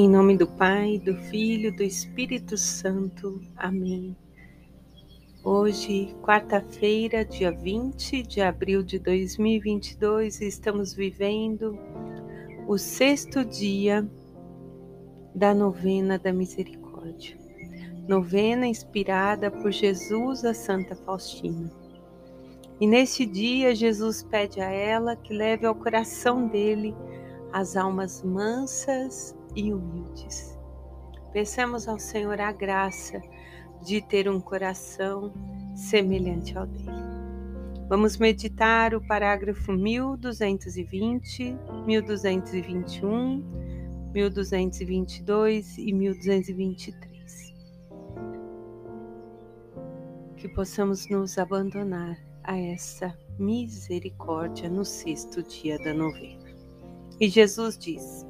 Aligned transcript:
Em 0.00 0.08
nome 0.08 0.36
do 0.36 0.46
Pai, 0.46 0.96
do 0.96 1.16
Filho, 1.16 1.74
do 1.74 1.82
Espírito 1.82 2.56
Santo. 2.56 3.42
Amém. 3.56 4.16
Hoje, 5.42 6.14
quarta-feira, 6.22 7.24
dia 7.24 7.50
20 7.50 8.22
de 8.22 8.40
abril 8.40 8.84
de 8.84 9.00
2022, 9.00 10.40
estamos 10.40 10.94
vivendo 10.94 11.76
o 12.68 12.78
sexto 12.78 13.44
dia 13.44 14.08
da 15.34 15.52
novena 15.52 16.16
da 16.16 16.32
misericórdia. 16.32 17.36
Novena 18.06 18.68
inspirada 18.68 19.50
por 19.50 19.72
Jesus 19.72 20.44
a 20.44 20.54
Santa 20.54 20.94
Faustina. 20.94 21.72
E 22.80 22.86
neste 22.86 23.26
dia, 23.26 23.74
Jesus 23.74 24.22
pede 24.22 24.60
a 24.60 24.70
ela 24.70 25.16
que 25.16 25.34
leve 25.34 25.66
ao 25.66 25.74
coração 25.74 26.46
dele 26.46 26.94
as 27.52 27.76
almas 27.76 28.22
mansas 28.22 29.36
e 29.58 29.74
humildes. 29.74 30.56
Peçamos 31.32 31.88
ao 31.88 31.98
Senhor 31.98 32.40
a 32.40 32.52
graça 32.52 33.20
de 33.84 34.00
ter 34.00 34.28
um 34.28 34.40
coração 34.40 35.32
semelhante 35.74 36.56
ao 36.56 36.64
dele. 36.64 36.86
Vamos 37.88 38.18
meditar 38.18 38.94
o 38.94 39.04
parágrafo 39.04 39.72
1220, 39.72 41.56
1221, 41.84 43.42
1222 44.12 45.78
e 45.78 45.92
1223. 45.92 47.54
Que 50.36 50.48
possamos 50.50 51.08
nos 51.08 51.36
abandonar 51.36 52.16
a 52.44 52.56
essa 52.56 53.12
misericórdia 53.38 54.68
no 54.68 54.84
sexto 54.84 55.42
dia 55.42 55.78
da 55.78 55.92
novena. 55.92 56.46
E 57.20 57.28
Jesus 57.28 57.76
diz: 57.76 58.24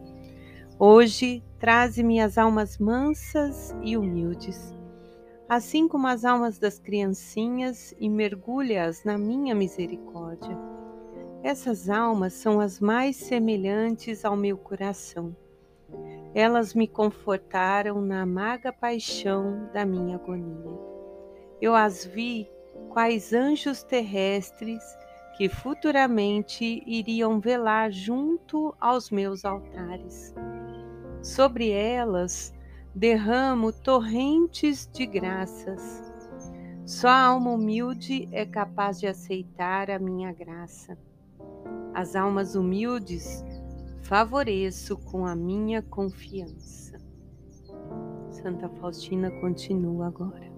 Hoje 0.80 1.42
traze-me 1.58 2.20
as 2.20 2.38
almas 2.38 2.78
mansas 2.78 3.74
e 3.82 3.96
humildes, 3.96 4.72
assim 5.48 5.88
como 5.88 6.06
as 6.06 6.24
almas 6.24 6.56
das 6.56 6.78
criancinhas, 6.78 7.92
e 7.98 8.08
mergulha-as 8.08 9.02
na 9.02 9.18
minha 9.18 9.56
misericórdia. 9.56 10.56
Essas 11.42 11.90
almas 11.90 12.34
são 12.34 12.60
as 12.60 12.78
mais 12.78 13.16
semelhantes 13.16 14.24
ao 14.24 14.36
meu 14.36 14.56
coração. 14.56 15.36
Elas 16.32 16.72
me 16.74 16.86
confortaram 16.86 18.00
na 18.00 18.22
amarga 18.22 18.72
paixão 18.72 19.68
da 19.74 19.84
minha 19.84 20.14
agonia. 20.14 20.78
Eu 21.60 21.74
as 21.74 22.04
vi 22.04 22.48
quais 22.90 23.32
anjos 23.32 23.82
terrestres 23.82 24.84
que 25.36 25.48
futuramente 25.48 26.84
iriam 26.86 27.40
velar 27.40 27.90
junto 27.90 28.72
aos 28.80 29.10
meus 29.10 29.44
altares. 29.44 30.32
Sobre 31.22 31.70
elas 31.70 32.54
derramo 32.94 33.72
torrentes 33.72 34.88
de 34.92 35.04
graças. 35.06 36.02
Só 36.86 37.08
a 37.08 37.26
alma 37.26 37.50
humilde 37.50 38.28
é 38.32 38.46
capaz 38.46 38.98
de 38.98 39.06
aceitar 39.06 39.90
a 39.90 39.98
minha 39.98 40.32
graça. 40.32 40.96
As 41.92 42.16
almas 42.16 42.54
humildes 42.54 43.44
favoreço 44.02 44.96
com 44.96 45.26
a 45.26 45.36
minha 45.36 45.82
confiança. 45.82 46.98
Santa 48.30 48.68
Faustina 48.68 49.30
continua 49.30 50.06
agora. 50.06 50.48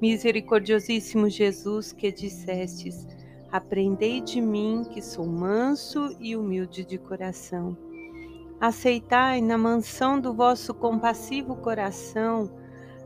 Misericordiosíssimo 0.00 1.28
Jesus, 1.28 1.92
que 1.92 2.12
dissestes: 2.12 3.06
Aprendei 3.50 4.20
de 4.20 4.40
mim, 4.40 4.84
que 4.88 5.02
sou 5.02 5.26
manso 5.26 6.16
e 6.20 6.36
humilde 6.36 6.84
de 6.84 6.96
coração. 6.96 7.76
Aceitai 8.60 9.40
na 9.40 9.56
mansão 9.56 10.20
do 10.20 10.34
vosso 10.34 10.74
compassivo 10.74 11.56
coração 11.56 12.50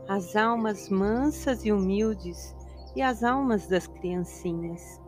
as 0.07 0.35
almas 0.35 0.89
mansas 0.89 1.65
e 1.65 1.71
humildes 1.71 2.53
e 2.95 3.01
as 3.01 3.23
almas 3.23 3.65
das 3.65 3.87
criancinhas. 3.87 5.01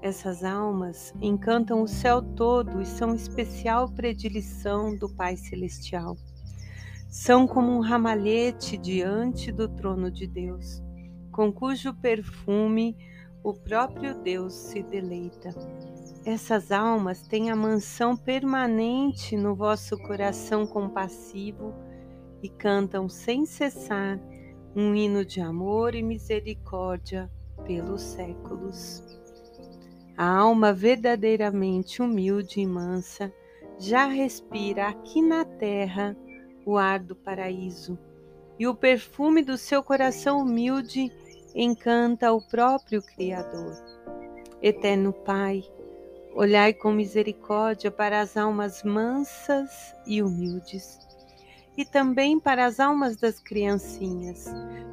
Essas 0.00 0.44
almas 0.44 1.12
encantam 1.20 1.82
o 1.82 1.88
céu 1.88 2.22
todo 2.22 2.80
e 2.80 2.86
são 2.86 3.14
especial 3.14 3.88
predileção 3.92 4.96
do 4.96 5.08
Pai 5.08 5.36
Celestial. 5.36 6.16
São 7.08 7.46
como 7.46 7.72
um 7.72 7.80
ramalhete 7.80 8.78
diante 8.78 9.50
do 9.50 9.68
trono 9.68 10.10
de 10.10 10.26
Deus 10.26 10.82
com 11.32 11.50
cujo 11.50 11.94
perfume 11.94 12.94
o 13.42 13.54
próprio 13.54 14.14
Deus 14.22 14.52
se 14.52 14.82
deleita. 14.82 15.48
Essas 16.24 16.70
almas 16.70 17.22
têm 17.22 17.50
a 17.50 17.56
mansão 17.56 18.16
permanente 18.16 19.36
no 19.36 19.56
vosso 19.56 19.98
coração 19.98 20.64
compassivo 20.64 21.74
e 22.40 22.48
cantam 22.48 23.08
sem 23.08 23.44
cessar 23.44 24.20
um 24.74 24.94
hino 24.94 25.24
de 25.24 25.40
amor 25.40 25.96
e 25.96 26.02
misericórdia 26.02 27.28
pelos 27.64 28.02
séculos. 28.02 29.02
A 30.16 30.24
alma 30.24 30.72
verdadeiramente 30.72 32.00
humilde 32.00 32.60
e 32.60 32.66
mansa 32.66 33.32
já 33.76 34.06
respira 34.06 34.88
aqui 34.88 35.20
na 35.20 35.44
terra 35.44 36.16
o 36.64 36.78
ar 36.78 37.00
do 37.00 37.16
paraíso, 37.16 37.98
e 38.56 38.68
o 38.68 38.74
perfume 38.76 39.42
do 39.42 39.58
seu 39.58 39.82
coração 39.82 40.40
humilde 40.40 41.10
encanta 41.52 42.32
o 42.32 42.40
próprio 42.40 43.02
Criador. 43.02 43.72
Eterno 44.62 45.12
Pai, 45.12 45.64
olhai 46.34 46.72
com 46.72 46.92
misericórdia 46.92 47.90
para 47.90 48.20
as 48.20 48.36
almas 48.36 48.82
mansas 48.82 49.94
e 50.06 50.22
humildes, 50.22 50.98
e 51.76 51.84
também 51.84 52.38
para 52.38 52.66
as 52.66 52.80
almas 52.80 53.16
das 53.16 53.40
criancinhas 53.40 54.46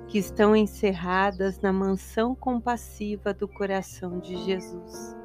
que 0.07 0.17
estão 0.17 0.55
encerradas 0.55 1.59
na 1.59 1.71
mansão 1.71 2.33
compassiva 2.33 3.33
do 3.33 3.47
coração 3.47 4.19
de 4.19 4.35
Jesus. 4.45 5.15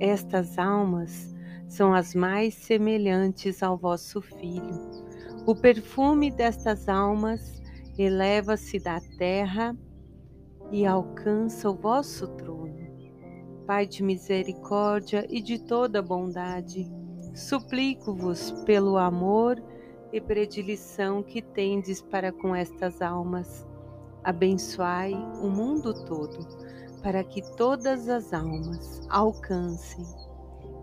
Estas 0.00 0.58
almas 0.58 1.34
são 1.68 1.92
as 1.94 2.14
mais 2.14 2.54
semelhantes 2.54 3.62
ao 3.62 3.76
vosso 3.76 4.20
Filho. 4.20 5.04
O 5.46 5.54
perfume 5.54 6.30
destas 6.30 6.88
almas 6.88 7.60
eleva-se 7.98 8.78
da 8.78 9.00
terra 9.18 9.76
e 10.70 10.86
alcança 10.86 11.70
o 11.70 11.74
vosso 11.74 12.26
trono. 12.36 12.63
Pai 13.66 13.86
de 13.86 14.02
misericórdia 14.02 15.26
e 15.30 15.40
de 15.40 15.58
toda 15.58 16.02
bondade, 16.02 16.86
suplico-vos 17.34 18.50
pelo 18.66 18.98
amor 18.98 19.62
e 20.12 20.20
predileção 20.20 21.22
que 21.22 21.40
tendes 21.40 22.02
para 22.02 22.30
com 22.30 22.54
estas 22.54 23.00
almas. 23.00 23.66
Abençoai 24.22 25.14
o 25.42 25.48
mundo 25.48 25.94
todo, 26.04 26.46
para 27.02 27.24
que 27.24 27.40
todas 27.56 28.06
as 28.08 28.34
almas 28.34 29.00
alcancem 29.08 30.04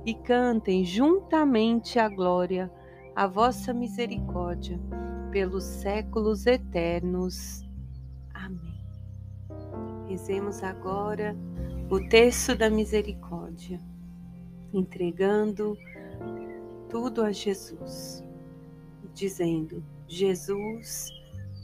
e 0.04 0.16
cantem 0.16 0.84
juntamente 0.84 2.00
a 2.00 2.10
glória, 2.10 2.72
a 3.16 3.28
vossa 3.28 3.72
misericórdia, 3.74 4.80
pelos 5.32 5.64
séculos 5.64 6.48
eternos. 6.48 7.62
Rezemos 10.08 10.62
agora 10.62 11.34
o 11.92 12.00
texto 12.08 12.56
da 12.56 12.70
misericórdia, 12.70 13.78
entregando 14.74 15.78
tudo 16.90 17.22
a 17.22 17.34
Jesus, 17.34 18.24
dizendo: 19.14 19.84
Jesus, 20.08 21.10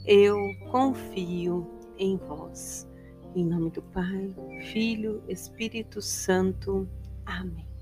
eu 0.04 0.36
confio 0.70 1.66
em 1.96 2.18
vós. 2.18 2.86
Em 3.34 3.42
nome 3.42 3.70
do 3.70 3.80
Pai, 3.80 4.34
Filho, 4.70 5.22
Espírito 5.28 6.02
Santo. 6.02 6.86
Amém. 7.24 7.77